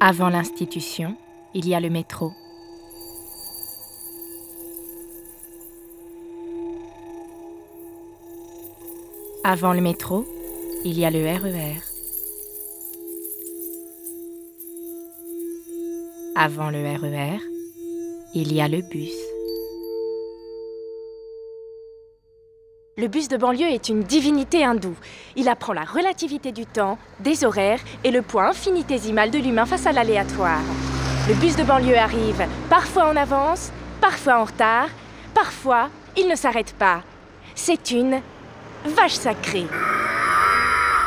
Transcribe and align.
Avant 0.00 0.28
l'institution, 0.28 1.16
il 1.54 1.66
y 1.66 1.74
a 1.74 1.80
le 1.80 1.90
métro. 1.90 2.32
Avant 9.42 9.72
le 9.72 9.80
métro, 9.80 10.24
il 10.84 10.96
y 10.96 11.04
a 11.04 11.10
le 11.10 11.24
RER. 11.24 11.80
Avant 16.36 16.70
le 16.70 16.78
RER, 16.78 17.40
il 18.34 18.52
y 18.52 18.60
a 18.60 18.68
le 18.68 18.82
bus. 18.82 19.37
Le 22.98 23.06
bus 23.06 23.28
de 23.28 23.36
banlieue 23.36 23.70
est 23.70 23.88
une 23.90 24.02
divinité 24.02 24.64
hindoue. 24.64 24.96
Il 25.36 25.48
apprend 25.48 25.72
la 25.72 25.84
relativité 25.84 26.50
du 26.50 26.66
temps, 26.66 26.98
des 27.20 27.44
horaires 27.44 27.78
et 28.02 28.10
le 28.10 28.22
poids 28.22 28.48
infinitésimal 28.48 29.30
de 29.30 29.38
l'humain 29.38 29.66
face 29.66 29.86
à 29.86 29.92
l'aléatoire. 29.92 30.58
Le 31.28 31.34
bus 31.34 31.54
de 31.54 31.62
banlieue 31.62 31.96
arrive, 31.96 32.44
parfois 32.68 33.08
en 33.08 33.14
avance, 33.14 33.70
parfois 34.00 34.40
en 34.40 34.44
retard, 34.46 34.88
parfois 35.32 35.90
il 36.16 36.26
ne 36.26 36.34
s'arrête 36.34 36.74
pas. 36.74 37.02
C'est 37.54 37.92
une 37.92 38.20
vache 38.84 39.14
sacrée. 39.14 39.66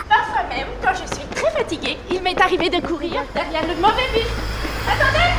Parfois 0.08 0.44
même, 0.48 0.68
quand 0.82 0.94
je 0.94 1.14
suis 1.14 1.28
très 1.36 1.52
fatiguée, 1.52 1.98
il 2.10 2.22
m'est 2.22 2.40
arrivé 2.40 2.70
de 2.70 2.80
courir 2.80 3.22
derrière 3.34 3.68
le 3.68 3.76
mauvais 3.82 4.08
bus. 4.14 4.32
Attendez 4.88 5.30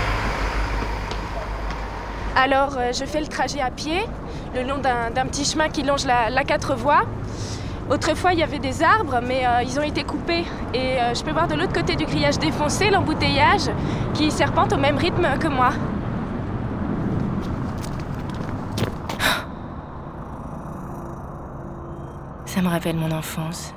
Alors, 2.37 2.77
euh, 2.77 2.93
je 2.93 3.07
fais 3.07 3.21
le 3.21 3.29
trajet 3.29 3.63
à 3.63 3.71
pied, 3.71 4.03
le 4.55 4.63
long 4.63 4.79
d'un 4.79 5.27
petit 5.27 5.45
chemin 5.45 5.69
qui 5.69 5.83
longe 5.83 6.05
la, 6.05 6.45
quatre 6.45 6.75
voies. 6.75 7.03
Autrefois, 7.91 8.33
il 8.33 8.39
y 8.39 8.43
avait 8.43 8.59
des 8.59 8.83
arbres, 8.83 9.21
mais 9.27 9.47
euh, 9.47 9.63
ils 9.63 9.79
ont 9.79 9.83
été 9.83 10.05
coupés. 10.05 10.45
Et 10.73 11.01
euh, 11.01 11.15
je 11.15 11.23
peux 11.23 11.33
voir 11.33 11.49
de 11.49 11.55
l'autre 11.55 11.73
côté 11.73 11.97
du 11.97 12.05
grillage 12.05 12.39
défoncé 12.39 12.91
l'embouteillage 12.91 13.71
qui 14.15 14.31
serpente 14.31 14.73
au 14.73 14.79
même 14.79 14.97
rythme 14.97 15.27
que 15.39 15.49
moi. 15.49 15.71
Ça 22.47 22.63
me 22.63 22.69
rappelle 22.69 22.97
mon 22.97 23.11
enfance. 23.11 23.75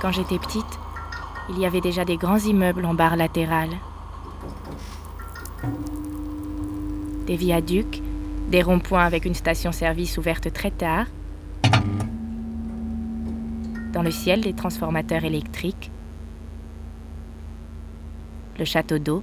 Quand 0.00 0.12
j'étais 0.12 0.38
petite, 0.38 0.78
il 1.48 1.58
y 1.58 1.64
avait 1.64 1.80
déjà 1.80 2.04
des 2.04 2.16
grands 2.16 2.38
immeubles 2.38 2.84
en 2.84 2.92
barre 2.92 3.16
latérale. 3.16 3.70
Des 7.26 7.36
viaducs, 7.36 8.02
des 8.50 8.62
ronds-points 8.62 9.04
avec 9.04 9.24
une 9.24 9.34
station-service 9.34 10.18
ouverte 10.18 10.52
très 10.52 10.70
tard. 10.70 11.06
Dans 13.92 14.02
le 14.02 14.10
ciel, 14.10 14.42
des 14.42 14.52
transformateurs 14.52 15.24
électriques. 15.24 15.90
Le 18.58 18.64
château 18.66 18.98
d'eau. 18.98 19.22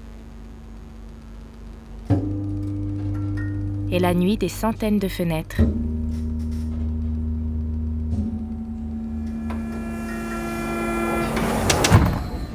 Et 3.92 4.00
la 4.00 4.16
nuit, 4.16 4.38
des 4.38 4.50
centaines 4.50 4.98
de 4.98 5.08
fenêtres. 5.08 5.62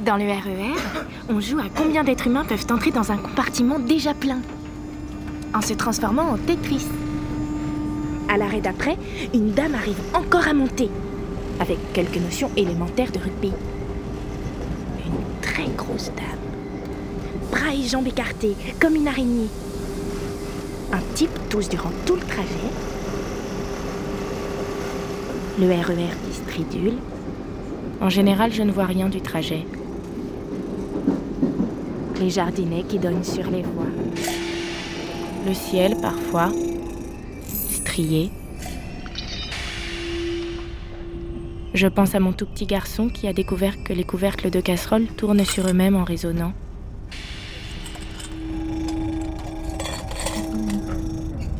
Dans 0.09 0.17
le 0.17 0.23
RER, 0.23 0.73
on 1.29 1.39
joue 1.39 1.59
à 1.59 1.69
combien 1.77 2.03
d'êtres 2.03 2.25
humains 2.25 2.43
peuvent 2.43 2.65
entrer 2.71 2.89
dans 2.89 3.11
un 3.11 3.17
compartiment 3.17 3.77
déjà 3.77 4.15
plein, 4.15 4.39
en 5.53 5.61
se 5.61 5.75
transformant 5.75 6.31
en 6.31 6.37
Tetris. 6.39 6.87
À 8.27 8.39
l'arrêt 8.39 8.59
d'après, 8.59 8.97
une 9.35 9.51
dame 9.51 9.75
arrive 9.75 9.99
encore 10.15 10.47
à 10.47 10.55
monter, 10.55 10.89
avec 11.59 11.77
quelques 11.93 12.17
notions 12.17 12.49
élémentaires 12.57 13.11
de 13.11 13.19
rugby. 13.19 13.51
Une 15.05 15.41
très 15.43 15.67
grosse 15.77 16.11
dame, 16.15 17.51
bras 17.51 17.75
et 17.75 17.87
jambes 17.87 18.07
écartés, 18.07 18.55
comme 18.81 18.95
une 18.95 19.09
araignée. 19.09 19.49
Un 20.91 21.01
type 21.13 21.37
tousse 21.49 21.69
durant 21.69 21.91
tout 22.07 22.15
le 22.15 22.21
trajet. 22.21 22.71
Le 25.59 25.67
RER 25.67 26.15
stridule. 26.33 26.97
En 28.01 28.09
général, 28.09 28.51
je 28.51 28.63
ne 28.63 28.71
vois 28.71 28.85
rien 28.85 29.07
du 29.07 29.21
trajet 29.21 29.67
les 32.19 32.29
jardinets 32.29 32.83
qui 32.83 32.99
donnent 32.99 33.23
sur 33.23 33.49
les 33.49 33.61
voies. 33.61 33.85
Le 35.45 35.53
ciel, 35.53 35.95
parfois, 36.01 36.51
strié. 37.69 38.29
Je 41.73 41.87
pense 41.87 42.15
à 42.15 42.19
mon 42.19 42.33
tout 42.33 42.45
petit 42.45 42.65
garçon 42.65 43.09
qui 43.09 43.27
a 43.27 43.33
découvert 43.33 43.83
que 43.83 43.93
les 43.93 44.03
couvercles 44.03 44.49
de 44.49 44.59
casseroles 44.59 45.07
tournent 45.07 45.45
sur 45.45 45.67
eux-mêmes 45.67 45.95
en 45.95 46.03
résonnant. 46.03 46.53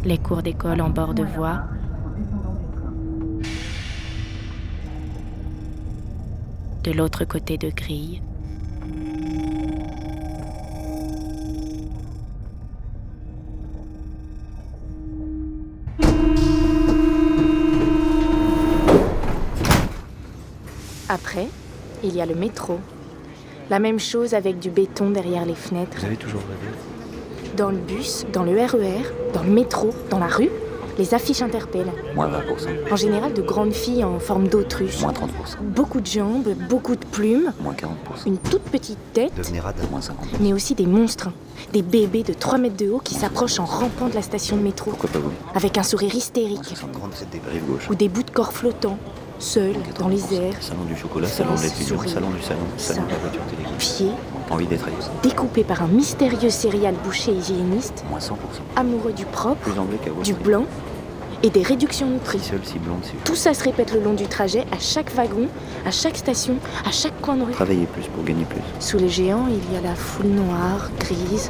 Les 0.04 0.18
cours 0.18 0.42
d'école 0.42 0.82
en 0.82 0.90
bord 0.90 1.14
de 1.14 1.24
voie. 1.24 1.62
De 6.84 6.92
l'autre 6.92 7.26
côté 7.26 7.58
de 7.58 7.70
grille. 7.70 8.22
Après, 21.12 21.48
il 22.04 22.16
y 22.16 22.22
a 22.22 22.26
le 22.28 22.36
métro. 22.36 22.80
La 23.72 23.80
même 23.80 24.00
chose 24.00 24.36
avec 24.36 24.60
du 24.60 24.70
béton 24.70 25.10
derrière 25.10 25.44
les 25.44 25.56
fenêtres. 25.56 25.98
Vous 25.98 26.06
avez 26.06 26.16
toujours 26.16 26.42
rêvé 26.42 27.58
Dans 27.58 27.72
le 27.72 27.78
bus, 27.78 28.28
dans 28.32 28.44
le 28.44 28.52
RER, 28.52 29.02
dans 29.34 29.42
le 29.42 29.50
métro, 29.50 29.90
dans 30.12 30.20
la 30.20 30.28
rue, 30.28 30.52
les 31.00 31.16
affiches 31.16 31.42
interpellent. 31.42 31.92
Moins 32.14 32.30
20%. 32.30 32.92
En 32.92 32.96
général, 32.96 33.34
de 33.34 33.42
grandes 33.42 33.74
filles 33.74 34.04
en 34.04 34.20
forme 34.20 34.50
d'autruche. 34.50 35.02
Moins 35.02 35.14
30%. 35.14 35.26
Beaucoup 35.64 36.00
de 36.00 36.06
jambes, 36.06 36.50
beaucoup 36.70 36.96
de 36.96 37.06
plumes. 37.06 37.54
Moins 37.62 37.74
40%. 37.74 38.28
Une 38.28 38.38
toute 38.38 38.64
petite 38.64 39.00
tête. 39.14 39.34
Devenir 39.36 39.66
à 39.66 39.74
moins 39.90 40.02
50%. 40.02 40.12
Mais 40.42 40.54
aussi 40.54 40.76
des 40.76 40.86
monstres. 40.86 41.30
Des 41.74 41.82
bébés 41.82 42.22
de 42.22 42.34
3 42.34 42.60
mètres 42.60 42.78
de 42.78 42.92
haut 42.92 43.02
qui 43.04 43.16
s'approchent 43.16 43.60
en 43.60 43.66
rampant 43.66 44.10
de 44.10 44.14
la 44.14 44.22
station 44.22 44.58
de 44.58 44.62
métro. 44.62 44.92
Pourquoi 44.92 45.10
pas 45.10 45.20
vous? 45.20 45.32
Avec 45.56 45.80
un 45.80 45.84
sourire 45.84 46.14
hystérique. 46.14 46.66
60 46.66 46.92
grandes, 46.92 47.12
c'est 47.16 47.30
des 47.32 47.42
rive 47.52 47.66
gauche. 47.66 47.90
Ou 47.90 47.96
des 47.96 48.10
bouts 48.10 48.24
de 48.24 48.30
corps 48.30 48.54
flottants 48.54 49.00
seul, 49.40 49.74
dans 49.98 50.08
les 50.08 50.34
airs. 50.34 50.62
Salon 50.62 50.84
du 50.84 50.96
chocolat, 50.96 51.28
salon 51.28 51.56
de 51.56 51.62
l'étudiant, 51.62 52.00
salon 52.08 52.30
du 52.30 52.42
salon, 52.42 52.60
salon 52.78 53.04
de 53.04 53.10
la 53.10 53.18
voiture 53.18 53.42
télé. 53.46 53.64
Pieds. 53.78 54.12
Envie 54.50 54.68
d'être 54.68 54.88
Découpé 55.22 55.64
par 55.64 55.84
un 55.84 55.88
mystérieux 55.88 56.50
céréal 56.50 56.96
boucher 57.04 57.32
hygiéniste. 57.32 58.04
Moins 58.10 58.20
100%. 58.20 58.34
Amoureux 58.76 59.14
du 59.14 59.26
propre, 59.26 59.62
Plus 59.62 59.80
anglais 59.80 60.00
du 60.24 60.34
blanc 60.34 60.66
et 61.44 61.50
des 61.50 61.62
réductions 61.62 62.10
de 62.10 62.18
prix. 62.18 62.40
Si 62.40 62.50
seul, 62.50 62.60
si 62.64 62.80
blonde, 62.80 63.04
si 63.04 63.12
Tout 63.24 63.36
ça 63.36 63.54
se 63.54 63.64
répète 63.64 63.94
le 63.94 64.02
long 64.02 64.14
du 64.14 64.28
trajet, 64.28 64.66
à 64.72 64.80
chaque 64.80 65.14
wagon, 65.14 65.48
à 65.86 65.92
chaque 65.92 66.18
station, 66.18 66.56
à 66.86 66.92
chaque 66.92 67.20
coin 67.22 67.38
de 67.38 67.44
rue. 67.44 67.52
Travailler 67.54 67.86
plus 67.86 68.08
pour 68.08 68.24
gagner 68.24 68.46
plus. 68.46 68.60
Sous 68.80 68.98
les 68.98 69.10
géants, 69.10 69.48
il 69.48 69.74
y 69.74 69.78
a 69.78 69.82
la 69.82 69.96
foule 69.96 70.28
noire, 70.28 70.90
grise, 71.00 71.50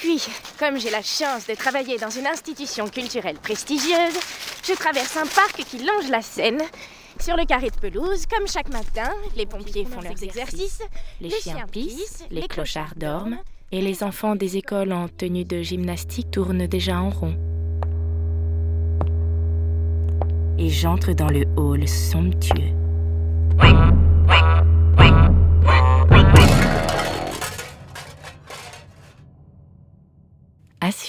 Puis, 0.00 0.26
comme 0.58 0.78
j'ai 0.78 0.88
la 0.88 1.02
chance 1.02 1.46
de 1.46 1.54
travailler 1.54 1.98
dans 1.98 2.08
une 2.08 2.26
institution 2.26 2.88
culturelle 2.88 3.36
prestigieuse, 3.36 4.18
je 4.64 4.72
traverse 4.72 5.14
un 5.18 5.26
parc 5.26 5.56
qui 5.56 5.76
longe 5.76 6.08
la 6.10 6.22
Seine. 6.22 6.62
Sur 7.20 7.36
le 7.36 7.44
carré 7.44 7.68
de 7.68 7.76
pelouse, 7.76 8.24
comme 8.24 8.48
chaque 8.48 8.70
matin, 8.70 9.10
les 9.36 9.44
pompiers 9.44 9.84
font 9.84 10.00
leurs 10.00 10.22
exercices, 10.22 10.80
les, 11.20 11.28
chiens 11.28 11.66
pissent, 11.70 12.24
les 12.30 12.48
clochards 12.48 12.94
dorment, 12.96 13.40
et 13.72 13.82
les 13.82 14.02
enfants 14.02 14.36
des 14.36 14.56
écoles 14.56 14.92
en 14.94 15.06
tenue 15.08 15.44
de 15.44 15.60
gymnastique 15.60 16.30
tournent 16.30 16.66
déjà 16.66 16.98
en 16.98 17.10
rond. 17.10 17.36
Et 20.58 20.70
j'entre 20.70 21.12
dans 21.12 21.28
le 21.28 21.44
hall 21.56 21.86
somptueux. 21.86 22.72